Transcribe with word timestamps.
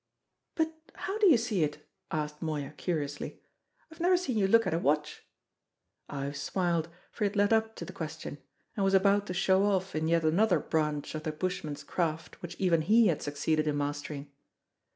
"But 0.55 0.73
how 0.95 1.19
do 1.19 1.27
you 1.27 1.37
see 1.37 1.63
it?" 1.63 1.87
asked 2.09 2.41
Moya 2.41 2.71
curiously. 2.75 3.39
"I've 3.91 3.99
never 3.99 4.17
seen 4.17 4.35
you 4.35 4.47
look 4.47 4.65
at 4.65 4.73
a 4.73 4.79
watch." 4.79 5.27
Ives 6.09 6.39
smiled, 6.41 6.89
for 7.11 7.23
he 7.23 7.27
had 7.29 7.35
led 7.35 7.53
up 7.53 7.75
to 7.75 7.85
the 7.85 7.93
question, 7.93 8.39
and 8.75 8.83
was 8.83 8.95
about 8.95 9.27
to 9.27 9.35
show 9.35 9.63
off 9.63 9.93
in 9.95 10.07
yet 10.07 10.23
another 10.23 10.59
branch 10.59 11.13
of 11.13 11.21
the 11.21 11.31
bushman's 11.31 11.83
craft 11.83 12.41
which 12.41 12.55
even 12.57 12.81
he 12.81 13.09
had 13.09 13.21
succeeded 13.21 13.67
in 13.67 13.77
mastering. 13.77 14.31